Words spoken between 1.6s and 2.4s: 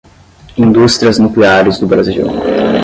do Brasil